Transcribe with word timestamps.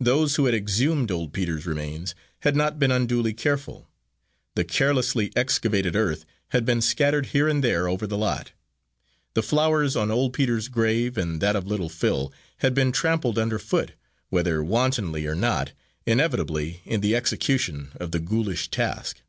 Those 0.00 0.36
who 0.36 0.46
had 0.46 0.54
exhumed 0.54 1.10
old 1.10 1.34
Peter's 1.34 1.66
remains 1.66 2.14
had 2.40 2.56
not 2.56 2.78
been 2.78 2.90
unduly 2.90 3.34
careful. 3.34 3.86
The 4.54 4.64
carelessly 4.64 5.30
excavated 5.36 5.94
earth 5.94 6.24
had 6.52 6.64
been 6.64 6.80
scattered 6.80 7.26
here 7.36 7.46
and 7.50 7.62
there 7.62 7.86
over 7.86 8.06
the 8.06 8.16
lot. 8.16 8.52
The 9.34 9.42
flowers 9.42 9.94
on 9.94 10.10
old 10.10 10.32
Peter's 10.32 10.68
grave 10.68 11.18
and 11.18 11.38
that 11.42 11.54
of 11.54 11.66
little 11.66 11.90
Phil 11.90 12.32
had 12.60 12.72
been 12.72 12.92
trampled 12.92 13.38
under 13.38 13.58
foot 13.58 13.92
whether 14.30 14.64
wantonly 14.64 15.26
or 15.26 15.34
not, 15.34 15.74
inevitably, 16.06 16.80
in 16.86 17.02
the 17.02 17.14
execution 17.14 17.90
of 18.00 18.12
the 18.12 18.20
ghoulish 18.20 18.70
task. 18.70 19.20